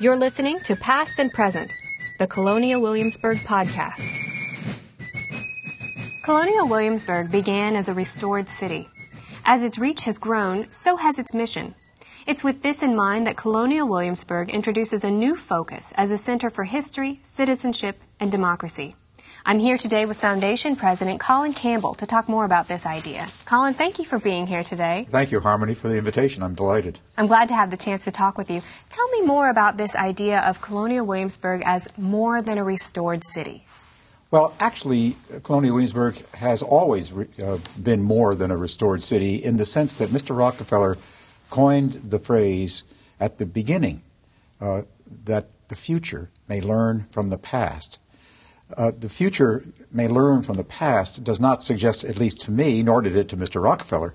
You're 0.00 0.14
listening 0.14 0.60
to 0.60 0.76
Past 0.76 1.18
and 1.18 1.32
Present, 1.32 1.74
the 2.20 2.28
Colonial 2.28 2.80
Williamsburg 2.80 3.38
podcast. 3.38 4.16
Colonial 6.22 6.68
Williamsburg 6.68 7.32
began 7.32 7.74
as 7.74 7.88
a 7.88 7.94
restored 7.94 8.48
city. 8.48 8.86
As 9.44 9.64
its 9.64 9.76
reach 9.76 10.04
has 10.04 10.16
grown, 10.16 10.70
so 10.70 10.96
has 10.96 11.18
its 11.18 11.34
mission. 11.34 11.74
It's 12.28 12.44
with 12.44 12.62
this 12.62 12.84
in 12.84 12.94
mind 12.94 13.26
that 13.26 13.36
Colonial 13.36 13.88
Williamsburg 13.88 14.50
introduces 14.50 15.02
a 15.02 15.10
new 15.10 15.34
focus 15.34 15.92
as 15.96 16.12
a 16.12 16.16
center 16.16 16.48
for 16.48 16.62
history, 16.62 17.18
citizenship, 17.24 17.98
and 18.20 18.30
democracy. 18.30 18.94
I'm 19.46 19.58
here 19.58 19.78
today 19.78 20.04
with 20.04 20.18
Foundation 20.18 20.76
President 20.76 21.20
Colin 21.20 21.54
Campbell 21.54 21.94
to 21.94 22.06
talk 22.06 22.28
more 22.28 22.44
about 22.44 22.68
this 22.68 22.84
idea. 22.84 23.26
Colin, 23.46 23.72
thank 23.72 23.98
you 23.98 24.04
for 24.04 24.18
being 24.18 24.46
here 24.46 24.62
today. 24.62 25.06
Thank 25.08 25.32
you, 25.32 25.40
Harmony, 25.40 25.74
for 25.74 25.88
the 25.88 25.96
invitation. 25.96 26.42
I'm 26.42 26.54
delighted. 26.54 26.98
I'm 27.16 27.26
glad 27.26 27.48
to 27.48 27.54
have 27.54 27.70
the 27.70 27.76
chance 27.76 28.04
to 28.04 28.10
talk 28.10 28.36
with 28.36 28.50
you. 28.50 28.60
Tell 28.90 29.08
me 29.10 29.22
more 29.22 29.48
about 29.48 29.76
this 29.76 29.94
idea 29.96 30.40
of 30.40 30.60
Colonial 30.60 31.06
Williamsburg 31.06 31.62
as 31.64 31.88
more 31.96 32.42
than 32.42 32.58
a 32.58 32.64
restored 32.64 33.22
city. 33.24 33.64
Well, 34.30 34.54
actually, 34.60 35.16
Colonial 35.42 35.74
Williamsburg 35.74 36.16
has 36.34 36.62
always 36.62 37.12
re- 37.12 37.28
uh, 37.42 37.58
been 37.82 38.02
more 38.02 38.34
than 38.34 38.50
a 38.50 38.56
restored 38.56 39.02
city 39.02 39.36
in 39.36 39.56
the 39.56 39.64
sense 39.64 39.96
that 39.98 40.10
Mr. 40.10 40.36
Rockefeller 40.36 40.98
coined 41.48 41.94
the 41.94 42.18
phrase 42.18 42.82
at 43.18 43.38
the 43.38 43.46
beginning 43.46 44.02
uh, 44.60 44.82
that 45.24 45.46
the 45.68 45.76
future 45.76 46.28
may 46.46 46.60
learn 46.60 47.06
from 47.10 47.30
the 47.30 47.38
past. 47.38 47.98
Uh, 48.76 48.90
the 48.90 49.08
future 49.08 49.64
may 49.90 50.08
learn 50.08 50.42
from 50.42 50.56
the 50.56 50.64
past 50.64 51.24
does 51.24 51.40
not 51.40 51.62
suggest, 51.62 52.04
at 52.04 52.18
least 52.18 52.40
to 52.42 52.50
me, 52.50 52.82
nor 52.82 53.00
did 53.00 53.16
it 53.16 53.28
to 53.28 53.36
Mr. 53.36 53.62
Rockefeller, 53.62 54.14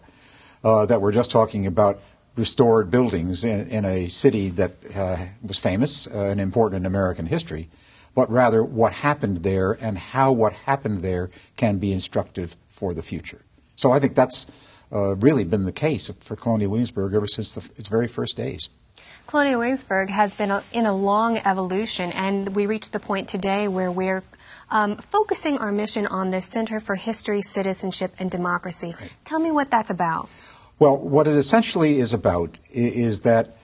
uh, 0.63 0.85
that 0.85 1.02
we're 1.02 1.11
just 1.11 1.31
talking 1.31 1.66
about 1.66 1.99
restored 2.35 2.89
buildings 2.89 3.44
in, 3.44 3.67
in 3.70 3.85
a 3.85 4.08
city 4.08 4.50
that 4.50 4.72
uh, 4.95 5.17
was 5.42 5.58
famous 5.58 6.08
uh, 6.08 6.25
and 6.25 6.39
important 6.39 6.81
in 6.81 6.86
American 6.86 7.25
history, 7.25 7.69
but 8.16 8.30
rather 8.30 8.64
what 8.64 8.94
happened 8.94 9.38
there 9.38 9.73
and 9.73 9.97
how 9.97 10.31
what 10.31 10.53
happened 10.53 11.02
there 11.02 11.30
can 11.58 11.77
be 11.77 11.92
instructive 11.92 12.55
for 12.70 12.94
the 12.94 13.02
future. 13.02 13.42
So 13.75 13.92
I 13.92 13.99
think 13.99 14.16
that's 14.16 14.47
uh, 14.92 15.16
really 15.16 15.44
been 15.44 15.66
the 15.66 15.72
case 15.72 16.11
for 16.22 16.36
Colonial 16.36 16.72
Williamsburg 16.72 17.14
ever 17.14 17.27
since 17.27 17.55
the, 17.55 17.70
its 17.77 17.89
very 17.89 18.08
first 18.08 18.38
days. 18.38 18.70
Colonial 19.25 19.59
Williamsburg 19.59 20.09
has 20.09 20.36
been 20.36 20.61
in 20.73 20.86
a 20.86 20.95
long 20.95 21.38
evolution, 21.38 22.11
and 22.11 22.55
we 22.55 22.66
reached 22.66 22.94
the 22.94 22.99
point 22.99 23.27
today 23.27 23.67
where 23.67 23.92
we're 23.92 24.22
um, 24.69 24.97
focusing 24.97 25.58
our 25.59 25.72
mission 25.72 26.06
on 26.08 26.31
the 26.31 26.42
Center 26.42 26.80
for 26.80 26.95
History, 26.95 27.42
Citizenship, 27.42 28.14
and 28.19 28.30
Democracy. 28.30 28.95
Right. 29.00 29.11
Tell 29.23 29.39
me 29.39 29.52
what 29.52 29.70
that's 29.70 29.89
about. 29.89 30.30
Well, 30.80 30.97
what 30.97 31.28
it 31.28 31.36
essentially 31.36 32.00
is 32.00 32.14
about 32.14 32.58
is 32.72 33.22
that 33.22 33.55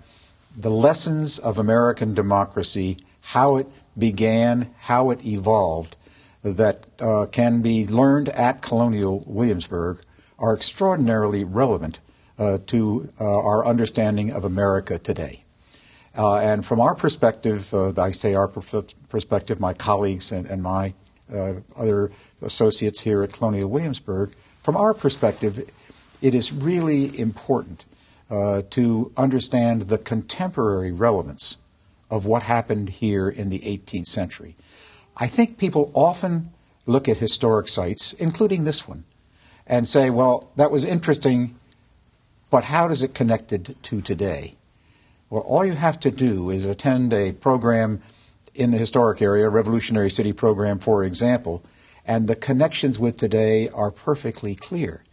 the 0.56 0.70
lessons 0.70 1.40
of 1.40 1.58
American 1.58 2.14
democracy, 2.14 2.98
how 3.22 3.58
it 3.58 3.68
began, 3.98 4.74
how 4.80 5.10
it 5.10 5.26
evolved, 5.26 5.96
that 6.44 6.86
uh, 7.00 7.26
can 7.32 7.62
be 7.62 7.86
learned 7.88 8.30
at 8.30 8.62
Colonial 8.62 9.24
Williamsburg 9.26 10.02
are 10.38 10.56
extraordinarily 10.56 11.44
relevant 11.44 12.00
uh, 12.38 12.60
to 12.68 13.10
uh, 13.20 13.26
our 13.26 13.66
understanding 13.66 14.32
of 14.32 14.46
America 14.46 14.98
today. 14.98 15.44
Uh, 16.20 16.36
and 16.40 16.66
from 16.66 16.82
our 16.82 16.96
perspective, 16.96 17.74
uh, 17.74 17.94
I 17.98 18.12
say 18.12 18.34
our 18.34 18.50
perspective, 18.50 19.62
my 19.62 19.74
colleagues 19.74 20.34
and, 20.34 20.46
and 20.48 20.62
my 20.62 20.94
uh, 21.34 21.54
other 21.78 22.12
associates 22.42 23.00
here 23.00 23.24
at 23.24 23.32
Colonial 23.32 23.70
Williamsburg, 23.70 24.34
from 24.62 24.76
our 24.76 24.94
perspective, 24.94 25.64
it 26.22 26.36
is 26.36 26.52
really 26.52 27.18
important 27.18 27.86
uh, 28.30 28.64
to 28.72 29.14
understand 29.16 29.84
the 29.84 29.98
contemporary 29.98 30.92
relevance 30.92 31.58
of 32.12 32.26
what 32.26 32.44
happened 32.44 32.90
here 32.90 33.30
in 33.30 33.50
the 33.50 33.60
18th 33.60 34.08
century. 34.08 34.58
I 35.16 35.28
think 35.28 35.58
people 35.58 35.90
often 35.96 36.52
look 36.86 37.08
at 37.08 37.16
historic 37.16 37.70
sites, 37.70 38.12
including 38.12 38.66
this 38.66 38.86
one, 38.86 39.06
and 39.66 39.88
say, 39.88 40.10
well, 40.10 40.52
that 40.58 40.70
was 40.70 40.84
interesting, 40.84 41.56
but 42.50 42.66
how 42.66 42.90
does 42.90 43.04
it 43.04 43.14
connected 43.14 43.78
to 43.84 44.02
today? 44.02 44.56
Well, 45.30 45.44
all 45.44 45.64
you 45.64 45.74
have 45.74 46.00
to 46.00 46.12
do 46.12 46.50
is 46.50 46.66
attend 46.66 47.14
a 47.14 47.34
program 47.34 48.02
in 48.56 48.72
the 48.72 48.80
historic 48.80 49.22
area, 49.22 49.48
Revolutionary 49.48 50.10
City 50.10 50.34
program, 50.34 50.80
for 50.80 51.04
example, 51.04 51.64
and 52.04 52.28
the 52.28 52.36
connections 52.36 52.98
with 52.98 53.16
today 53.16 53.70
are 53.70 53.92
perfectly 53.92 54.56
clear. 54.56 55.04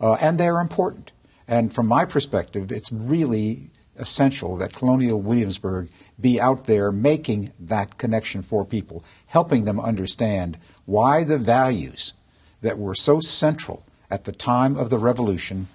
Uh, 0.00 0.14
and 0.14 0.38
they're 0.38 0.60
important. 0.60 1.10
And 1.48 1.74
from 1.74 1.88
my 1.88 2.04
perspective, 2.04 2.70
it's 2.70 2.92
really 2.92 3.70
essential 3.96 4.56
that 4.58 4.74
Colonial 4.74 5.20
Williamsburg 5.20 5.88
be 6.20 6.40
out 6.40 6.66
there 6.66 6.92
making 6.92 7.52
that 7.58 7.98
connection 7.98 8.42
for 8.42 8.64
people, 8.64 9.04
helping 9.26 9.64
them 9.64 9.80
understand 9.80 10.56
why 10.86 11.24
the 11.24 11.38
values 11.38 12.12
that 12.60 12.78
were 12.78 12.94
so 12.94 13.18
central 13.20 13.84
at 14.08 14.22
the 14.22 14.32
time 14.32 14.76
of 14.76 14.88
the 14.88 14.98
Revolution 14.98 15.66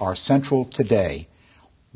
are 0.00 0.14
central 0.14 0.64
today 0.64 1.26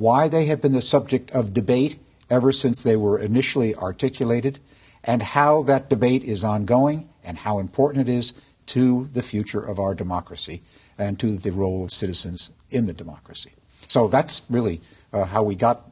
why 0.03 0.27
they 0.27 0.47
have 0.47 0.61
been 0.61 0.73
the 0.73 0.83
subject 0.83 1.31
of 1.31 1.55
debate 1.55 1.97
ever 2.29 2.51
since 2.51 2.83
they 2.83 2.97
were 2.97 3.21
initially 3.21 3.73
articulated, 3.77 4.59
and 5.05 5.23
how 5.23 5.63
that 5.63 5.89
debate 5.89 6.25
is 6.25 6.43
ongoing 6.43 7.09
and 7.23 7.39
how 7.39 7.61
important 7.61 8.09
it 8.09 8.13
is 8.13 8.35
to 8.67 9.07
the 9.13 9.23
future 9.23 9.61
of 9.61 9.79
our 9.79 9.95
democracy 9.95 10.61
and 10.99 11.21
to 11.21 11.37
the 11.37 11.53
role 11.53 11.85
of 11.85 11.93
citizens 11.93 12.51
in 12.71 12.87
the 12.87 12.93
democracy. 12.93 13.53
So 13.87 14.09
that's 14.09 14.43
really 14.51 14.81
uh, 15.13 15.25
how 15.25 15.45
we 15.45 15.55
got 15.55 15.89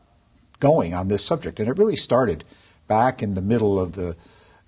going 0.58 0.92
on 0.92 1.06
this 1.06 1.24
subject. 1.24 1.60
And 1.60 1.68
it 1.68 1.78
really 1.78 1.96
started 1.96 2.42
back 2.88 3.22
in 3.22 3.34
the 3.34 3.42
middle 3.42 3.78
of 3.78 3.92
the, 3.92 4.16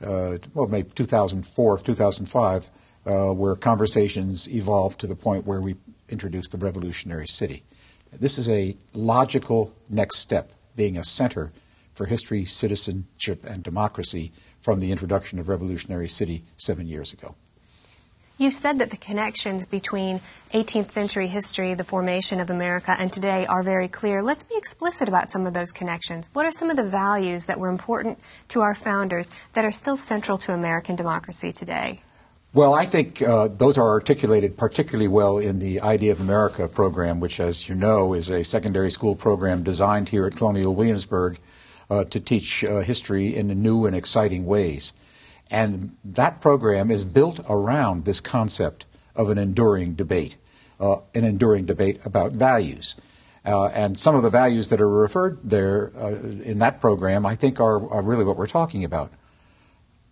uh, 0.04 0.38
well, 0.54 0.68
maybe 0.68 0.90
2004, 0.94 1.78
2005, 1.78 2.70
uh, 3.04 3.32
where 3.32 3.56
conversations 3.56 4.48
evolved 4.48 5.00
to 5.00 5.08
the 5.08 5.16
point 5.16 5.46
where 5.46 5.60
we 5.60 5.74
introduced 6.08 6.52
the 6.52 6.58
revolutionary 6.58 7.26
city. 7.26 7.64
This 8.12 8.36
is 8.38 8.50
a 8.50 8.76
logical 8.92 9.72
next 9.88 10.18
step, 10.18 10.52
being 10.76 10.98
a 10.98 11.04
center 11.04 11.50
for 11.94 12.06
history, 12.06 12.44
citizenship, 12.44 13.44
and 13.44 13.62
democracy 13.62 14.32
from 14.60 14.80
the 14.80 14.92
introduction 14.92 15.38
of 15.38 15.48
Revolutionary 15.48 16.08
City 16.08 16.44
seven 16.56 16.86
years 16.86 17.12
ago. 17.12 17.34
You've 18.38 18.52
said 18.52 18.78
that 18.80 18.90
the 18.90 18.96
connections 18.96 19.66
between 19.66 20.20
18th 20.52 20.90
century 20.90 21.26
history, 21.26 21.74
the 21.74 21.84
formation 21.84 22.40
of 22.40 22.50
America, 22.50 22.94
and 22.98 23.12
today 23.12 23.46
are 23.46 23.62
very 23.62 23.88
clear. 23.88 24.22
Let's 24.22 24.42
be 24.42 24.56
explicit 24.56 25.08
about 25.08 25.30
some 25.30 25.46
of 25.46 25.54
those 25.54 25.70
connections. 25.70 26.28
What 26.32 26.44
are 26.44 26.52
some 26.52 26.68
of 26.68 26.76
the 26.76 26.82
values 26.82 27.46
that 27.46 27.60
were 27.60 27.68
important 27.68 28.18
to 28.48 28.60
our 28.60 28.74
founders 28.74 29.30
that 29.52 29.64
are 29.64 29.72
still 29.72 29.96
central 29.96 30.38
to 30.38 30.52
American 30.52 30.96
democracy 30.96 31.52
today? 31.52 32.00
Well, 32.54 32.74
I 32.74 32.84
think 32.84 33.22
uh, 33.22 33.48
those 33.48 33.78
are 33.78 33.88
articulated 33.88 34.58
particularly 34.58 35.08
well 35.08 35.38
in 35.38 35.58
the 35.58 35.80
Idea 35.80 36.12
of 36.12 36.20
America 36.20 36.68
program, 36.68 37.18
which, 37.18 37.40
as 37.40 37.66
you 37.66 37.74
know, 37.74 38.12
is 38.12 38.28
a 38.28 38.44
secondary 38.44 38.90
school 38.90 39.16
program 39.16 39.62
designed 39.62 40.10
here 40.10 40.26
at 40.26 40.36
Colonial 40.36 40.74
Williamsburg 40.74 41.38
uh, 41.88 42.04
to 42.04 42.20
teach 42.20 42.62
uh, 42.62 42.80
history 42.80 43.34
in 43.34 43.48
new 43.62 43.86
and 43.86 43.96
exciting 43.96 44.44
ways. 44.44 44.92
And 45.50 45.96
that 46.04 46.42
program 46.42 46.90
is 46.90 47.06
built 47.06 47.40
around 47.48 48.04
this 48.04 48.20
concept 48.20 48.84
of 49.16 49.30
an 49.30 49.38
enduring 49.38 49.94
debate, 49.94 50.36
uh, 50.78 50.96
an 51.14 51.24
enduring 51.24 51.64
debate 51.64 52.04
about 52.04 52.32
values. 52.32 52.96
Uh, 53.46 53.68
and 53.68 53.98
some 53.98 54.14
of 54.14 54.22
the 54.22 54.28
values 54.28 54.68
that 54.68 54.78
are 54.82 54.90
referred 54.90 55.38
there 55.42 55.90
uh, 55.96 56.16
in 56.44 56.58
that 56.58 56.82
program, 56.82 57.24
I 57.24 57.34
think, 57.34 57.60
are, 57.60 57.90
are 57.90 58.02
really 58.02 58.24
what 58.24 58.36
we're 58.36 58.46
talking 58.46 58.84
about. 58.84 59.10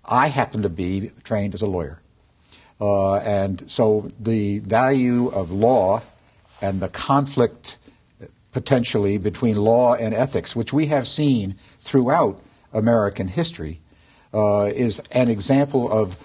I 0.06 0.28
happen 0.28 0.62
to 0.62 0.70
be 0.70 1.10
trained 1.22 1.52
as 1.52 1.60
a 1.60 1.66
lawyer. 1.66 2.00
Uh, 2.80 3.16
and 3.16 3.70
so 3.70 4.10
the 4.18 4.60
value 4.60 5.28
of 5.28 5.50
law 5.50 6.02
and 6.62 6.80
the 6.80 6.88
conflict 6.88 7.76
potentially 8.52 9.18
between 9.18 9.56
law 9.56 9.94
and 9.94 10.14
ethics, 10.14 10.56
which 10.56 10.72
we 10.72 10.86
have 10.86 11.06
seen 11.06 11.54
throughout 11.80 12.40
American 12.72 13.28
history, 13.28 13.80
uh, 14.32 14.70
is 14.74 15.00
an 15.12 15.28
example 15.28 15.90
of 15.90 16.16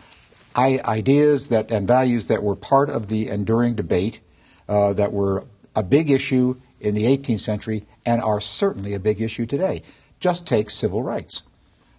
ideas 0.57 1.50
that 1.50 1.69
and 1.69 1.88
values 1.88 2.27
that 2.27 2.41
were 2.41 2.56
part 2.56 2.89
of 2.89 3.07
the 3.07 3.27
enduring 3.27 3.75
debate, 3.75 4.21
uh, 4.69 4.94
that 4.94 5.12
were 5.12 5.44
a 5.75 5.83
big 5.83 6.09
issue 6.09 6.56
in 6.79 6.95
the 6.95 7.03
18th 7.03 7.39
century 7.39 7.85
and 8.06 8.21
are 8.21 8.39
certainly 8.39 8.94
a 8.94 9.00
big 9.00 9.21
issue 9.21 9.45
today. 9.45 9.81
Just 10.19 10.47
take 10.47 10.69
civil 10.69 11.03
rights. 11.03 11.44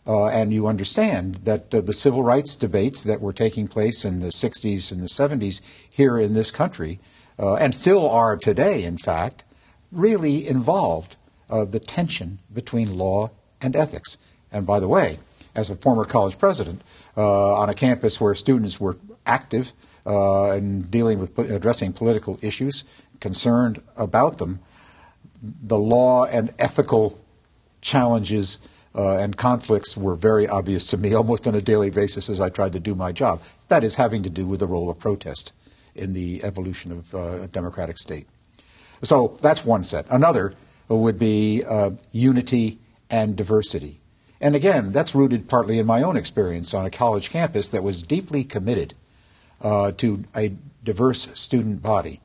Uh, 0.07 0.27
and 0.27 0.53
you 0.53 0.69
understand 0.69 1.35
that 1.45 1.75
uh, 1.75 1.81
the 1.81 1.93
civil 1.93 2.23
rights 2.23 2.55
debates 2.55 3.05
that 3.05 3.21
were 3.21 3.33
taking 3.33 3.67
place 3.67 4.05
in 4.05 4.21
the 4.21 4.29
60s 4.29 4.93
and 4.93 5.01
the 5.01 5.07
70s 5.07 5.61
here 5.91 6.19
in 6.19 6.33
this 6.33 6.51
country, 6.53 7.01
uh, 7.39 7.55
and 7.55 7.75
still 7.75 8.09
are 8.09 8.37
today, 8.37 8.85
in 8.85 8.97
fact, 8.97 9.45
really 9.91 10.47
involved 10.47 11.17
uh, 11.51 11.65
the 11.65 11.81
tension 11.81 12.39
between 12.55 12.97
law 12.97 13.31
and 13.61 13.75
ethics. 13.75 14.17
And 14.53 14.67
by 14.67 14.79
the 14.79 14.89
way, 14.89 15.19
as 15.55 15.71
a 15.71 15.77
former 15.77 16.05
college 16.05 16.39
president, 16.39 16.83
uh, 17.17 17.55
on 17.55 17.69
a 17.69 17.75
campus 17.75 18.21
where 18.21 18.35
students 18.35 18.81
were 18.81 18.97
active 19.25 19.73
uh, 20.07 20.53
in 20.53 20.83
dealing 20.83 21.19
with 21.19 21.37
addressing 21.39 21.93
political 21.93 22.39
issues, 22.43 22.85
concerned 23.21 23.83
about 23.97 24.39
them, 24.39 24.61
the 25.43 25.79
law 25.79 26.25
and 26.27 26.53
ethical 26.59 27.19
challenges 27.81 28.59
uh, 28.97 29.19
and 29.19 29.37
conflicts 29.37 29.97
were 29.97 30.17
very 30.17 30.49
obvious 30.49 30.87
to 30.89 30.97
me 30.97 31.15
almost 31.21 31.47
on 31.47 31.55
a 31.55 31.61
daily 31.61 31.91
basis 31.91 32.29
as 32.29 32.41
I 32.41 32.49
tried 32.49 32.73
to 32.73 32.81
do 32.81 32.95
my 32.95 33.13
job. 33.13 33.43
That 33.69 33.85
is 33.85 33.97
having 33.97 34.23
to 34.23 34.31
do 34.31 34.47
with 34.47 34.61
the 34.61 34.67
role 34.67 34.91
of 34.91 34.99
protest 34.99 35.53
in 35.95 36.13
the 36.13 36.43
evolution 36.45 36.93
of 36.93 37.15
uh, 37.15 37.43
a 37.43 37.47
democratic 37.47 37.99
state. 37.99 38.27
So 39.03 39.39
that's 39.43 39.65
one 39.65 39.85
set. 39.85 40.07
Another 40.11 40.55
would 40.89 41.19
be 41.19 41.63
uh, 41.65 41.91
unity 42.13 42.79
and 43.11 43.37
diversity. 43.37 44.01
And 44.41 44.55
again, 44.55 44.93
that's 44.93 45.15
rooted 45.15 45.49
partly 45.49 45.79
in 45.79 45.87
my 45.87 46.03
own 46.03 46.17
experience 46.17 46.75
on 46.75 46.87
a 46.87 46.91
college 46.91 47.31
campus 47.31 47.71
that 47.71 47.83
was 47.83 48.03
deeply 48.03 48.45
committed 48.45 48.95
uh, 49.63 49.93
to 49.93 50.25
a 50.37 50.55
diverse 50.85 51.31
student 51.39 51.83
body. 51.83 52.21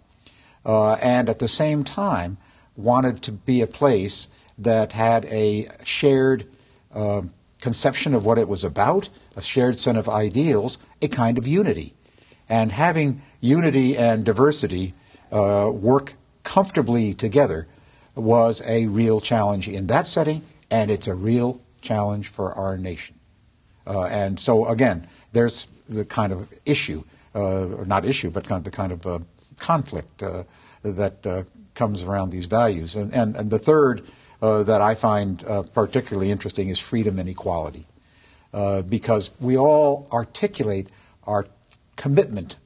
Uh, 0.66 0.94
and 0.96 1.30
at 1.30 1.40
the 1.40 1.48
same 1.48 1.84
time, 1.84 2.38
wanted 2.76 3.22
to 3.24 3.32
be 3.32 3.62
a 3.62 3.68
place 3.68 4.28
that 4.58 4.92
had 4.92 5.26
a 5.26 5.68
shared 5.84 6.46
uh, 6.94 7.22
conception 7.60 8.14
of 8.14 8.26
what 8.26 8.38
it 8.38 8.48
was 8.48 8.64
about, 8.64 9.10
a 9.36 9.42
shared 9.42 9.80
set 9.80 9.96
of 9.96 10.10
ideals, 10.10 10.78
a 11.02 11.08
kind 11.08 11.38
of 11.38 11.48
unity. 11.48 11.94
And 12.50 12.72
having 12.72 13.22
unity 13.40 13.98
and 13.98 14.26
diversity 14.26 14.94
uh, 15.32 15.70
work 15.72 16.14
comfortably 16.44 17.14
together 17.14 17.68
was 18.16 18.62
a 18.66 18.88
real 18.88 19.22
challenge 19.22 19.70
in 19.70 19.88
that 19.88 20.06
setting, 20.06 20.42
and 20.70 20.92
it's 20.92 21.08
a 21.08 21.16
real 21.16 21.62
challenge 21.82 22.28
for 22.28 22.54
our 22.54 22.78
nation. 22.78 23.16
Uh, 23.88 24.04
and 24.04 24.40
so, 24.40 24.66
again, 24.68 25.08
there's 25.32 25.68
the 25.88 26.06
kind 26.06 26.34
of 26.34 26.54
issue, 26.66 27.04
uh, 27.36 27.68
or 27.68 27.86
not 27.86 28.06
issue, 28.06 28.30
but 28.30 28.44
kind 28.44 28.60
of 28.60 28.64
the 28.66 28.72
kind 28.72 28.92
of 28.92 29.08
uh, 29.08 29.20
conflict 29.58 30.22
uh, 30.24 30.44
that 30.84 31.26
uh, 31.26 31.44
comes 31.74 32.04
around 32.04 32.32
these 32.32 32.46
values. 32.46 32.96
And, 32.96 33.14
and, 33.14 33.36
and 33.36 33.50
the 33.50 33.60
third 33.60 34.04
uh, 34.42 34.64
that 34.64 34.82
I 34.82 34.96
find 34.96 35.44
particularly 35.74 36.32
interesting 36.32 36.70
is 36.70 36.80
freedom 36.80 37.20
and 37.20 37.30
equality, 37.30 37.86
because 38.90 39.32
we 39.40 39.58
all 39.58 40.08
articulate 40.12 40.90
our 41.26 41.48
commitment 41.96 42.58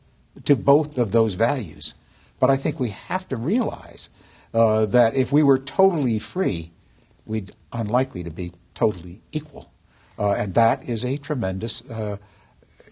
to 0.45 0.55
both 0.55 0.97
of 0.97 1.11
those 1.11 1.35
values. 1.35 1.95
But 2.39 2.49
I 2.49 2.57
think 2.57 2.79
we 2.79 2.89
have 2.89 3.27
to 3.29 3.37
realize 3.37 4.09
that 4.51 5.15
if 5.15 5.31
we 5.31 5.43
were 5.43 5.59
totally 5.59 6.19
free, 6.19 6.71
we'd 7.25 7.51
unlikely 7.73 8.23
to 8.23 8.31
be 8.31 8.51
totally 8.73 9.21
equal. 9.31 9.71
Uh, 10.17 10.31
and 10.31 10.53
that 10.53 10.87
is 10.87 11.03
a 11.03 11.17
tremendous 11.17 11.83
uh, 11.89 12.17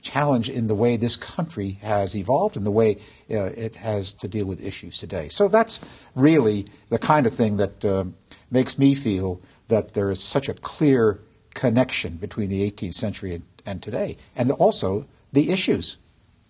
challenge 0.02 0.50
in 0.50 0.68
the 0.68 0.76
way 0.76 0.98
this 0.98 1.16
country 1.16 1.78
has 1.82 2.16
evolved 2.16 2.58
and 2.58 2.66
the 2.66 2.72
way 2.72 2.98
uh, 3.32 3.46
it 3.56 3.76
has 3.76 4.12
to 4.12 4.28
deal 4.28 4.46
with 4.46 4.62
issues 4.62 4.98
today. 4.98 5.30
So 5.30 5.48
that's 5.48 5.80
really 6.16 6.66
the 6.90 6.98
kind 6.98 7.26
of 7.26 7.34
thing 7.34 7.58
that 7.58 7.86
uh, 7.86 8.06
makes 8.54 8.78
me 8.78 8.96
feel 8.96 9.42
that 9.68 9.94
there 9.94 10.12
is 10.12 10.22
such 10.22 10.48
a 10.48 10.54
clear 10.54 11.20
connection 11.54 12.16
between 12.16 12.50
the 12.50 12.70
18th 12.70 12.94
century 12.94 13.34
and, 13.34 13.44
and 13.66 13.82
today. 13.82 14.16
And 14.36 14.52
also 14.52 15.06
the 15.34 15.52
issues 15.52 15.98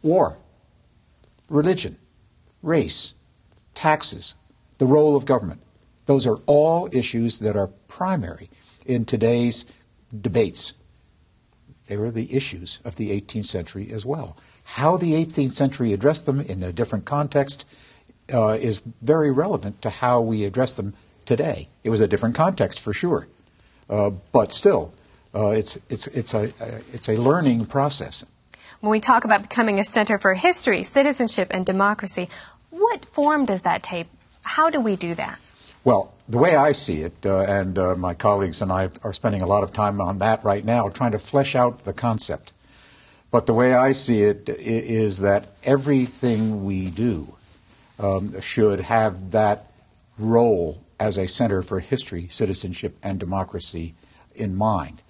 war, 0.02 0.38
religion, 1.50 1.98
race, 2.62 3.14
taxes, 3.74 4.36
the 4.78 4.86
role 4.86 5.16
of 5.16 5.26
government. 5.26 5.62
Those 6.06 6.28
are 6.28 6.38
all 6.46 6.90
issues 6.92 7.40
that 7.40 7.56
are 7.56 7.68
primary 7.88 8.50
in 8.86 9.06
today's 9.06 9.66
debates. 10.22 10.74
They 11.88 11.98
were 11.98 12.12
the 12.12 12.34
issues 12.36 12.82
of 12.84 12.98
the 12.98 13.10
18th 13.20 13.46
century 13.46 13.92
as 13.92 14.06
well. 14.06 14.38
How 14.64 14.98
the 14.98 15.14
18th 15.14 15.52
century 15.52 15.94
addressed 15.94 16.26
them 16.26 16.42
in 16.42 16.64
a 16.64 16.74
different 16.74 17.06
context 17.06 17.66
uh, 18.34 18.58
is 18.60 18.82
very 19.02 19.32
relevant 19.32 19.82
to 19.82 19.90
how 19.90 20.22
we 20.22 20.44
address 20.44 20.76
them 20.76 20.94
today. 21.26 21.68
It 21.84 21.90
was 21.90 22.02
a 22.02 22.08
different 22.08 22.36
context 22.36 22.80
for 22.80 22.94
sure, 22.94 23.28
uh, 23.90 24.12
but 24.32 24.52
still, 24.52 24.94
uh, 25.36 25.50
it's, 25.50 25.78
it's, 25.90 26.08
it's, 26.08 26.34
a, 26.34 26.52
it's 26.94 27.10
a 27.10 27.16
learning 27.16 27.66
process. 27.66 28.26
When 28.82 28.92
we 28.92 29.00
talk 29.00 29.24
about 29.24 29.42
becoming 29.44 29.80
a 29.80 29.84
center 29.84 30.18
for 30.18 30.34
history, 30.34 30.84
citizenship, 30.84 31.48
and 31.52 31.66
democracy, 31.66 32.30
what 32.70 33.06
form 33.06 33.46
does 33.46 33.62
that 33.62 33.84
take? 33.84 34.08
How 34.42 34.70
do 34.70 34.80
we 34.82 34.96
do 34.96 35.16
that? 35.16 35.40
Well, 35.86 36.14
the 36.28 36.38
way 36.38 36.56
I 36.56 36.72
see 36.72 37.02
it, 37.02 37.26
uh, 37.26 37.42
and 37.42 37.78
uh, 37.78 37.96
my 37.96 38.14
colleagues 38.14 38.62
and 38.62 38.72
I 38.72 38.90
are 39.04 39.14
spending 39.14 39.42
a 39.42 39.46
lot 39.46 39.64
of 39.64 39.74
time 39.74 40.00
on 40.00 40.20
that 40.20 40.44
right 40.44 40.64
now, 40.64 40.90
trying 40.90 41.12
to 41.12 41.20
flesh 41.20 41.56
out 41.56 41.84
the 41.84 41.94
concept. 41.94 42.54
But 43.32 43.48
the 43.48 43.54
way 43.54 43.74
I 43.74 43.94
see 43.94 44.22
it 44.22 44.48
is 44.48 45.20
that 45.20 45.48
everything 45.64 46.66
we 46.66 46.90
do 46.90 47.36
um, 48.00 48.40
should 48.42 48.80
have 48.82 49.32
that 49.32 49.72
role 50.18 50.80
as 51.00 51.18
a 51.18 51.28
center 51.28 51.62
for 51.62 51.80
history, 51.80 52.28
citizenship, 52.30 52.98
and 53.04 53.20
democracy 53.20 53.96
in 54.36 54.56
mind. 54.56 55.02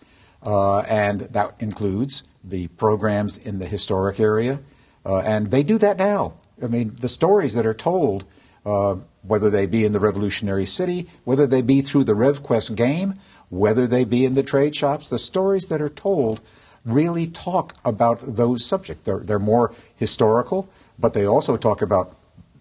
Uh, 0.45 0.79
and 0.81 1.21
that 1.21 1.55
includes 1.59 2.23
the 2.43 2.67
programs 2.69 3.37
in 3.37 3.59
the 3.59 3.65
historic 3.65 4.19
area. 4.19 4.59
Uh, 5.05 5.19
and 5.19 5.47
they 5.47 5.63
do 5.63 5.77
that 5.77 5.97
now. 5.97 6.33
I 6.61 6.67
mean, 6.67 6.93
the 6.99 7.09
stories 7.09 7.55
that 7.55 7.65
are 7.65 7.73
told 7.73 8.25
uh, 8.65 8.95
whether 9.23 9.49
they 9.49 9.65
be 9.65 9.85
in 9.85 9.93
the 9.93 9.99
revolutionary 9.99 10.65
city, 10.65 11.07
whether 11.23 11.47
they 11.47 11.61
be 11.61 11.81
through 11.81 12.03
the 12.03 12.13
RevQuest 12.13 12.75
game, 12.75 13.15
whether 13.49 13.87
they 13.87 14.05
be 14.05 14.25
in 14.25 14.33
the 14.33 14.43
trade 14.43 14.75
shops, 14.75 15.09
the 15.09 15.19
stories 15.19 15.67
that 15.69 15.81
are 15.81 15.89
told 15.89 16.41
really 16.85 17.27
talk 17.27 17.75
about 17.85 18.19
those 18.35 18.65
subjects. 18.65 19.03
They're, 19.03 19.19
they're 19.19 19.39
more 19.39 19.73
historical, 19.95 20.69
but 20.99 21.13
they 21.13 21.25
also 21.25 21.55
talk 21.57 21.81
about 21.81 22.15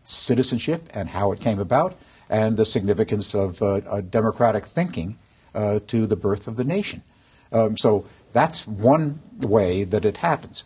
citizenship 0.05 0.89
and 0.95 1.09
how 1.09 1.33
it 1.33 1.41
came 1.41 1.59
about 1.59 1.97
and 2.33 2.57
the 2.57 2.65
significance 2.65 3.35
of 3.35 3.63
uh, 3.63 4.01
democratic 4.01 4.65
thinking 4.65 5.19
uh, 5.55 5.79
to 5.87 6.07
the 6.07 6.17
birth 6.17 6.49
of 6.49 6.57
the 6.57 6.65
nation. 6.65 7.03
Um, 7.53 7.77
so 7.77 8.07
that's 8.33 8.67
one 8.67 9.21
way 9.39 9.85
that 9.85 10.05
it 10.05 10.17
happens 10.17 10.65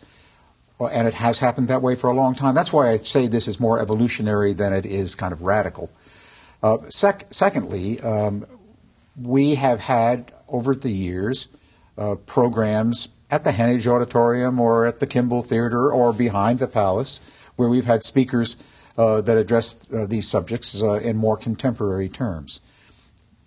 and 0.79 1.07
it 1.07 1.13
has 1.15 1.39
happened 1.39 1.67
that 1.69 1.81
way 1.81 1.95
for 1.95 2.09
a 2.09 2.13
long 2.13 2.35
time. 2.35 2.53
That's 2.53 2.71
why 2.71 2.91
I 2.91 2.97
say 2.97 3.27
this 3.27 3.47
is 3.47 3.59
more 3.59 3.79
evolutionary 3.79 4.53
than 4.53 4.73
it 4.73 4.85
is 4.85 5.15
kind 5.15 5.33
of 5.33 5.41
radical. 5.41 5.89
Uh, 6.61 6.77
sec- 6.89 7.27
secondly, 7.31 7.99
um, 8.01 8.45
we 9.19 9.55
have 9.55 9.79
had 9.79 10.31
over 10.47 10.75
the 10.75 10.91
years 10.91 11.47
uh, 11.97 12.15
programs 12.27 13.09
at 13.31 13.43
the 13.43 13.51
Hennage 13.51 13.87
Auditorium 13.87 14.59
or 14.59 14.85
at 14.85 14.99
the 14.99 15.07
Kimball 15.07 15.41
Theater 15.41 15.91
or 15.91 16.13
behind 16.13 16.59
the 16.59 16.67
Palace 16.67 17.19
where 17.55 17.69
we've 17.69 17.85
had 17.85 18.03
speakers 18.03 18.55
uh, 18.55 18.61
that 18.97 19.37
address 19.37 19.91
uh, 19.93 20.05
these 20.05 20.27
subjects 20.27 20.81
uh, 20.81 20.93
in 20.95 21.15
more 21.15 21.37
contemporary 21.37 22.09
terms. 22.09 22.61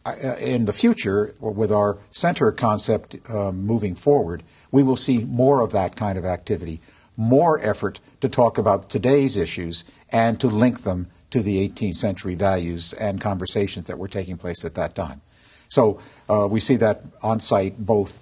Uh, 0.07 0.13
in 0.41 0.65
the 0.65 0.73
future, 0.73 1.35
with 1.41 1.71
our 1.71 1.99
center 2.09 2.51
concept 2.53 3.17
moving 3.29 3.95
forward, 3.95 4.43
we 4.71 4.83
will 4.83 4.97
see 4.97 5.25
more 5.25 5.61
of 5.61 5.73
that 5.73 5.95
kind 5.97 6.17
of 6.19 6.25
activity 6.25 6.81
more 7.21 7.61
effort 7.63 8.01
to 8.23 8.29
talk 8.29 8.57
about 8.57 8.89
today's 8.89 9.37
issues 9.37 9.85
and 10.11 10.41
to 10.41 10.47
link 10.47 10.83
them 10.83 11.07
to 11.31 11.43
the 11.43 11.69
18th 11.69 11.95
century 11.95 12.35
values 12.35 12.95
and 12.95 13.21
conversations 13.21 13.87
that 13.87 13.99
were 13.99 14.09
taking 14.09 14.39
place 14.39 14.65
at 14.65 14.75
that 14.75 14.95
time. 14.95 15.21
So 15.69 16.01
uh, 16.29 16.49
we 16.51 16.61
see 16.61 16.77
that 16.77 17.03
on 17.23 17.39
site 17.39 17.79
both 17.79 18.21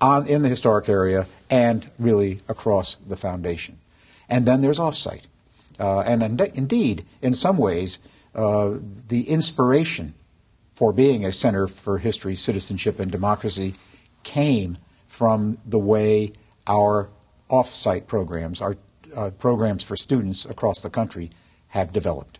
on, 0.00 0.26
in 0.28 0.42
the 0.42 0.48
historic 0.48 0.88
area 0.88 1.26
and 1.50 1.90
really 1.98 2.40
across 2.48 2.94
the 2.94 3.16
foundation. 3.16 3.78
And 4.28 4.46
then 4.46 4.60
there's 4.60 4.78
offsite. 4.78 5.24
Uh, 5.78 6.00
and 6.00 6.22
in- 6.22 6.50
indeed, 6.54 7.04
in 7.22 7.34
some 7.34 7.58
ways, 7.58 7.98
uh, 8.34 8.74
the 9.08 9.28
inspiration 9.28 10.14
for 10.74 10.92
being 10.92 11.24
a 11.24 11.32
center 11.32 11.66
for 11.66 11.98
history, 11.98 12.36
citizenship, 12.36 13.00
and 13.00 13.10
democracy 13.10 13.74
came 14.22 14.76
from 15.06 15.58
the 15.64 15.78
way 15.78 16.32
our 16.66 17.08
off-site 17.48 18.06
programs, 18.06 18.60
our 18.60 18.76
uh, 19.14 19.30
programs 19.38 19.84
for 19.84 19.96
students 19.96 20.44
across 20.44 20.80
the 20.80 20.90
country 20.90 21.30
have 21.68 21.92
developed. 21.92 22.38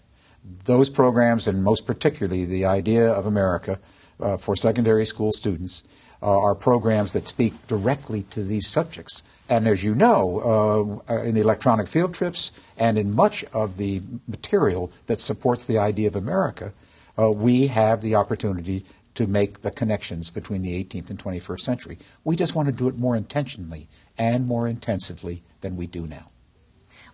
Those 0.64 0.90
programs, 0.90 1.48
and 1.48 1.64
most 1.64 1.86
particularly 1.86 2.44
the 2.44 2.66
Idea 2.66 3.10
of 3.10 3.26
America 3.26 3.78
uh, 4.20 4.36
for 4.36 4.56
secondary 4.56 5.06
school 5.06 5.32
students, 5.32 5.84
are 6.22 6.54
programs 6.54 7.12
that 7.12 7.26
speak 7.26 7.66
directly 7.66 8.22
to 8.22 8.42
these 8.42 8.68
subjects. 8.68 9.22
And 9.48 9.68
as 9.68 9.84
you 9.84 9.94
know, 9.94 11.00
uh, 11.08 11.22
in 11.22 11.34
the 11.34 11.40
electronic 11.40 11.86
field 11.86 12.14
trips 12.14 12.52
and 12.76 12.98
in 12.98 13.14
much 13.14 13.44
of 13.52 13.76
the 13.76 14.02
material 14.26 14.90
that 15.06 15.20
supports 15.20 15.64
the 15.64 15.78
idea 15.78 16.08
of 16.08 16.16
America, 16.16 16.72
uh, 17.18 17.30
we 17.30 17.68
have 17.68 18.00
the 18.00 18.14
opportunity 18.14 18.84
to 19.14 19.26
make 19.26 19.62
the 19.62 19.70
connections 19.70 20.30
between 20.30 20.62
the 20.62 20.84
18th 20.84 21.10
and 21.10 21.18
21st 21.18 21.60
century. 21.60 21.98
We 22.24 22.36
just 22.36 22.54
want 22.54 22.68
to 22.68 22.74
do 22.74 22.88
it 22.88 22.98
more 22.98 23.16
intentionally 23.16 23.88
and 24.18 24.46
more 24.46 24.68
intensively 24.68 25.42
than 25.62 25.76
we 25.76 25.86
do 25.86 26.06
now. 26.06 26.30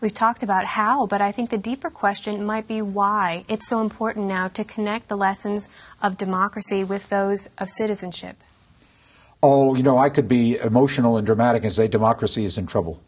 We've 0.00 0.12
talked 0.12 0.42
about 0.42 0.64
how, 0.64 1.06
but 1.06 1.20
I 1.20 1.30
think 1.30 1.50
the 1.50 1.58
deeper 1.58 1.88
question 1.88 2.44
might 2.44 2.66
be 2.66 2.82
why 2.82 3.44
it's 3.46 3.68
so 3.68 3.80
important 3.80 4.26
now 4.26 4.48
to 4.48 4.64
connect 4.64 5.06
the 5.06 5.16
lessons 5.16 5.68
of 6.02 6.16
democracy 6.16 6.82
with 6.82 7.08
those 7.08 7.48
of 7.58 7.70
citizenship. 7.70 8.36
Oh, 9.44 9.74
you 9.74 9.82
know, 9.82 9.98
I 9.98 10.08
could 10.08 10.28
be 10.28 10.56
emotional 10.56 11.16
and 11.16 11.26
dramatic 11.26 11.64
and 11.64 11.72
say 11.72 11.88
democracy 11.88 12.44
is 12.44 12.58
in 12.58 12.66
trouble. 12.66 13.02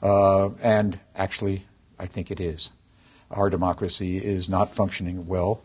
Uh, 0.00 0.50
and 0.62 0.98
actually, 1.16 1.66
I 1.98 2.06
think 2.06 2.30
it 2.30 2.38
is. 2.38 2.70
Our 3.32 3.50
democracy 3.50 4.18
is 4.18 4.48
not 4.48 4.74
functioning 4.74 5.26
well. 5.26 5.62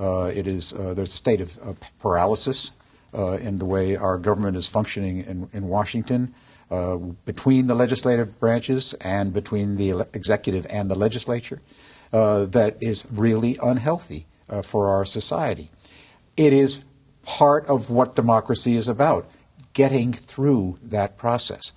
Uh, 0.00 0.32
it 0.34 0.48
is, 0.48 0.72
uh, 0.72 0.94
there's 0.94 1.14
a 1.14 1.16
state 1.16 1.40
of 1.40 1.78
paralysis 2.00 2.72
uh, 3.16 3.34
in 3.34 3.58
the 3.58 3.64
way 3.64 3.94
our 3.94 4.18
government 4.18 4.56
is 4.56 4.66
functioning 4.66 5.18
in, 5.20 5.48
in 5.52 5.68
Washington, 5.68 6.34
uh, 6.72 6.96
between 6.96 7.68
the 7.68 7.76
legislative 7.76 8.40
branches 8.40 8.94
and 8.94 9.32
between 9.32 9.76
the 9.76 10.04
executive 10.14 10.66
and 10.68 10.90
the 10.90 10.96
legislature, 10.96 11.62
uh, 12.12 12.46
that 12.46 12.76
is 12.80 13.06
really 13.12 13.56
unhealthy 13.62 14.26
for 14.62 14.88
our 14.88 15.04
society. 15.04 15.70
It 16.36 16.52
is 16.52 16.84
part 17.24 17.66
of 17.66 17.90
what 17.90 18.16
democracy 18.16 18.76
is 18.76 18.88
about, 18.88 19.28
getting 19.74 20.12
through 20.12 20.78
that 20.82 21.18
process. 21.18 21.72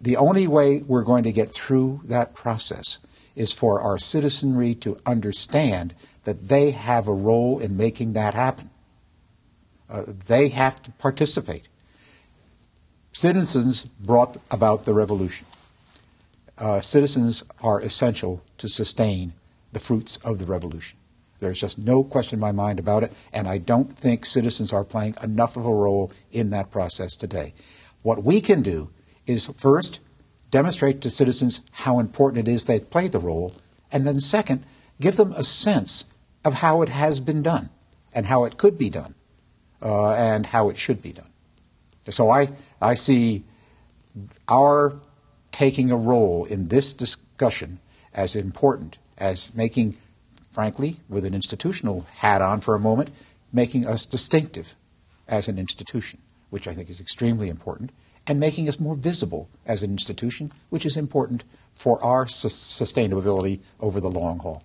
The 0.00 0.16
only 0.16 0.48
way 0.48 0.82
we're 0.86 1.04
going 1.04 1.24
to 1.24 1.32
get 1.32 1.50
through 1.50 2.00
that 2.04 2.34
process 2.34 2.98
is 3.36 3.52
for 3.52 3.80
our 3.80 3.98
citizenry 3.98 4.74
to 4.76 4.96
understand 5.06 5.94
that 6.24 6.48
they 6.48 6.70
have 6.70 7.08
a 7.08 7.14
role 7.14 7.58
in 7.58 7.76
making 7.76 8.14
that 8.14 8.34
happen. 8.34 8.70
Uh, 9.88 10.04
they 10.26 10.48
have 10.48 10.82
to 10.82 10.90
participate. 10.92 11.68
Citizens 13.12 13.84
brought 13.84 14.38
about 14.50 14.84
the 14.84 14.94
revolution. 14.94 15.46
Uh, 16.58 16.80
citizens 16.80 17.44
are 17.62 17.80
essential 17.80 18.42
to 18.58 18.68
sustain 18.68 19.32
the 19.72 19.80
fruits 19.80 20.16
of 20.18 20.38
the 20.38 20.46
revolution. 20.46 20.98
There's 21.42 21.60
just 21.60 21.78
no 21.78 22.04
question 22.04 22.36
in 22.36 22.40
my 22.40 22.52
mind 22.52 22.78
about 22.78 23.02
it, 23.02 23.12
and 23.32 23.48
I 23.48 23.58
don't 23.58 23.92
think 23.92 24.24
citizens 24.24 24.72
are 24.72 24.84
playing 24.84 25.16
enough 25.22 25.56
of 25.56 25.66
a 25.66 25.74
role 25.74 26.12
in 26.30 26.50
that 26.50 26.70
process 26.70 27.16
today. 27.16 27.52
What 28.02 28.22
we 28.22 28.40
can 28.40 28.62
do 28.62 28.90
is 29.26 29.48
first 29.58 29.98
demonstrate 30.52 31.00
to 31.00 31.10
citizens 31.10 31.60
how 31.72 31.98
important 31.98 32.46
it 32.46 32.50
is 32.52 32.64
they 32.64 32.78
play 32.78 33.08
the 33.08 33.18
role, 33.18 33.54
and 33.90 34.06
then 34.06 34.20
second, 34.20 34.64
give 35.00 35.16
them 35.16 35.32
a 35.32 35.42
sense 35.42 36.04
of 36.44 36.54
how 36.54 36.80
it 36.80 36.88
has 36.88 37.18
been 37.18 37.42
done 37.42 37.70
and 38.14 38.26
how 38.26 38.44
it 38.44 38.56
could 38.56 38.78
be 38.78 38.88
done 38.88 39.14
uh, 39.82 40.12
and 40.12 40.46
how 40.46 40.68
it 40.68 40.78
should 40.78 41.02
be 41.02 41.12
done. 41.12 41.30
So 42.08 42.30
I, 42.30 42.50
I 42.80 42.94
see 42.94 43.42
our 44.48 44.96
taking 45.50 45.90
a 45.90 45.96
role 45.96 46.44
in 46.44 46.68
this 46.68 46.94
discussion 46.94 47.80
as 48.14 48.36
important 48.36 48.98
as 49.18 49.54
making, 49.54 49.96
frankly, 50.52 50.98
with 51.08 51.24
an 51.24 51.34
institutional 51.34 52.02
hat 52.16 52.42
on 52.42 52.60
for 52.60 52.74
a 52.74 52.80
moment, 52.80 53.10
making 53.52 53.86
us 53.86 54.06
distinctive 54.06 54.76
as 55.26 55.48
an 55.48 55.58
institution, 55.58 56.20
which 56.50 56.68
I 56.68 56.74
think 56.74 56.90
is 56.90 57.00
extremely 57.00 57.48
important, 57.48 57.90
and 58.26 58.38
making 58.38 58.68
us 58.68 58.78
more 58.78 58.94
visible 58.94 59.48
as 59.66 59.82
an 59.82 59.90
institution, 59.90 60.52
which 60.70 60.86
is 60.86 60.96
important 60.96 61.42
for 61.72 62.02
our 62.04 62.28
su- 62.28 62.48
sustainability 62.48 63.60
over 63.80 64.00
the 64.00 64.10
long 64.10 64.38
haul. 64.38 64.62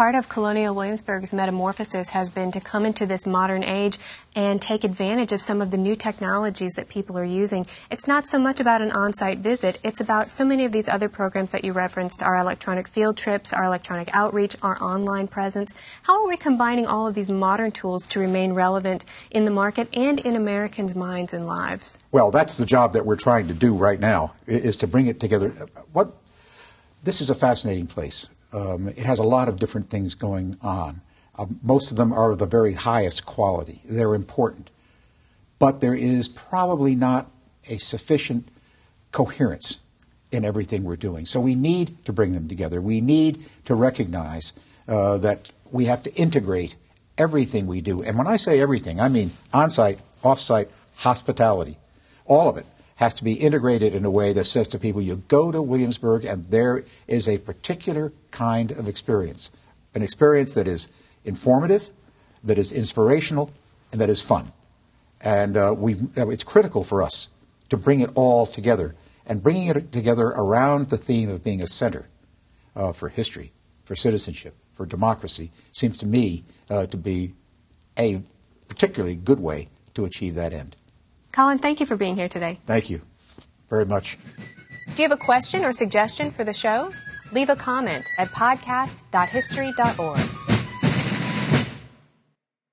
Part 0.00 0.14
of 0.14 0.30
Colonial 0.30 0.74
Williamsburg's 0.74 1.34
metamorphosis 1.34 2.08
has 2.08 2.30
been 2.30 2.50
to 2.52 2.60
come 2.60 2.86
into 2.86 3.04
this 3.04 3.26
modern 3.26 3.62
age 3.62 3.98
and 4.34 4.58
take 4.58 4.82
advantage 4.82 5.30
of 5.30 5.42
some 5.42 5.60
of 5.60 5.70
the 5.70 5.76
new 5.76 5.94
technologies 5.94 6.72
that 6.76 6.88
people 6.88 7.18
are 7.18 7.24
using. 7.26 7.66
It's 7.90 8.06
not 8.06 8.26
so 8.26 8.38
much 8.38 8.60
about 8.60 8.80
an 8.80 8.92
on 8.92 9.12
site 9.12 9.40
visit, 9.40 9.78
it's 9.84 10.00
about 10.00 10.30
so 10.30 10.42
many 10.42 10.64
of 10.64 10.72
these 10.72 10.88
other 10.88 11.10
programs 11.10 11.50
that 11.50 11.66
you 11.66 11.74
referenced 11.74 12.22
our 12.22 12.34
electronic 12.38 12.88
field 12.88 13.18
trips, 13.18 13.52
our 13.52 13.64
electronic 13.64 14.08
outreach, 14.14 14.56
our 14.62 14.82
online 14.82 15.28
presence. 15.28 15.74
How 16.04 16.22
are 16.22 16.28
we 16.28 16.38
combining 16.38 16.86
all 16.86 17.06
of 17.06 17.14
these 17.14 17.28
modern 17.28 17.70
tools 17.70 18.06
to 18.06 18.20
remain 18.20 18.54
relevant 18.54 19.04
in 19.30 19.44
the 19.44 19.50
market 19.50 19.94
and 19.94 20.18
in 20.20 20.34
Americans' 20.34 20.94
minds 20.94 21.34
and 21.34 21.46
lives? 21.46 21.98
Well, 22.10 22.30
that's 22.30 22.56
the 22.56 22.64
job 22.64 22.94
that 22.94 23.04
we're 23.04 23.16
trying 23.16 23.48
to 23.48 23.54
do 23.54 23.74
right 23.74 24.00
now, 24.00 24.32
is 24.46 24.78
to 24.78 24.86
bring 24.86 25.08
it 25.08 25.20
together. 25.20 25.50
What 25.92 26.14
this 27.04 27.20
is 27.20 27.28
a 27.28 27.34
fascinating 27.34 27.86
place. 27.86 28.30
Um, 28.52 28.88
it 28.88 28.98
has 28.98 29.18
a 29.18 29.24
lot 29.24 29.48
of 29.48 29.58
different 29.58 29.90
things 29.90 30.14
going 30.14 30.56
on. 30.62 31.00
Uh, 31.38 31.46
most 31.62 31.90
of 31.90 31.96
them 31.96 32.12
are 32.12 32.32
of 32.32 32.38
the 32.38 32.46
very 32.46 32.72
highest 32.72 33.26
quality. 33.26 33.80
They're 33.84 34.14
important. 34.14 34.70
But 35.58 35.80
there 35.80 35.94
is 35.94 36.28
probably 36.28 36.94
not 36.94 37.30
a 37.68 37.76
sufficient 37.76 38.48
coherence 39.12 39.78
in 40.32 40.44
everything 40.44 40.84
we're 40.84 40.96
doing. 40.96 41.26
So 41.26 41.40
we 41.40 41.54
need 41.54 42.04
to 42.04 42.12
bring 42.12 42.32
them 42.32 42.48
together. 42.48 42.80
We 42.80 43.00
need 43.00 43.44
to 43.66 43.74
recognize 43.74 44.52
uh, 44.88 45.18
that 45.18 45.50
we 45.70 45.84
have 45.86 46.02
to 46.04 46.14
integrate 46.14 46.76
everything 47.18 47.66
we 47.66 47.80
do. 47.80 48.02
And 48.02 48.16
when 48.16 48.26
I 48.26 48.36
say 48.36 48.60
everything, 48.60 49.00
I 49.00 49.08
mean 49.08 49.30
on 49.52 49.70
site, 49.70 49.98
off 50.24 50.40
site, 50.40 50.68
hospitality, 50.96 51.76
all 52.26 52.48
of 52.48 52.56
it 52.56 52.66
has 52.96 53.14
to 53.14 53.24
be 53.24 53.32
integrated 53.32 53.94
in 53.94 54.04
a 54.04 54.10
way 54.10 54.32
that 54.32 54.44
says 54.44 54.68
to 54.68 54.78
people, 54.78 55.00
you 55.00 55.16
go 55.28 55.50
to 55.50 55.60
Williamsburg 55.60 56.24
and 56.24 56.44
there 56.46 56.84
is 57.08 57.28
a 57.28 57.38
particular 57.38 58.12
kind 58.30 58.70
of 58.72 58.88
experience, 58.88 59.50
an 59.94 60.02
experience 60.02 60.54
that 60.54 60.68
is 60.68 60.88
informative, 61.24 61.90
that 62.44 62.58
is 62.58 62.72
inspirational, 62.72 63.50
and 63.92 64.00
that 64.00 64.08
is 64.08 64.22
fun. 64.22 64.52
And 65.20 65.56
uh, 65.56 65.74
it's 65.78 66.44
critical 66.44 66.84
for 66.84 67.02
us 67.02 67.28
to 67.68 67.76
bring 67.76 68.00
it 68.00 68.10
all 68.14 68.46
together, 68.46 68.94
and 69.26 69.42
bringing 69.42 69.68
it 69.68 69.92
together 69.92 70.28
around 70.28 70.88
the 70.88 70.96
theme 70.96 71.28
of 71.28 71.42
being 71.42 71.62
a 71.62 71.66
center 71.66 72.06
uh, 72.74 72.92
for 72.92 73.08
history, 73.08 73.52
for 73.84 73.94
citizenship, 73.94 74.54
for 74.72 74.86
democracy, 74.86 75.52
seems 75.72 75.98
to 75.98 76.06
me 76.06 76.44
uh, 76.68 76.86
to 76.86 76.96
be 76.96 77.34
a 77.98 78.22
particularly 78.68 79.14
good 79.14 79.40
way 79.40 79.68
to 79.94 80.04
achieve 80.04 80.34
that 80.34 80.52
end. 80.52 80.76
Colin, 81.32 81.58
thank 81.58 81.80
you 81.80 81.86
for 81.86 81.96
being 81.96 82.16
here 82.16 82.28
today. 82.28 82.58
Thank 82.66 82.90
you 82.90 83.02
very 83.68 83.84
much. 83.84 84.18
Do 84.96 85.02
you 85.02 85.08
have 85.08 85.16
a 85.16 85.22
question 85.22 85.64
or 85.64 85.72
suggestion 85.72 86.30
for 86.30 86.42
the 86.42 86.52
show? 86.52 86.92
Leave 87.32 87.50
a 87.50 87.56
comment 87.56 88.06
at 88.18 88.28
podcast.history.org. 88.28 90.39